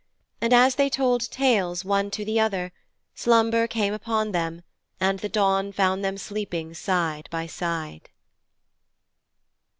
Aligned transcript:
And 0.41 0.51
as 0.51 0.77
they 0.77 0.89
told 0.89 1.29
tales, 1.29 1.85
one 1.85 2.09
to 2.09 2.25
the 2.25 2.39
other, 2.39 2.71
slumber 3.13 3.67
came 3.67 3.93
upon 3.93 4.31
them, 4.31 4.63
and 4.99 5.19
the 5.19 5.29
dawn 5.29 5.71
found 5.71 6.03
them 6.03 6.17
sleeping 6.17 6.73
side 6.73 7.27
by 7.31 7.45
side. 7.45 8.09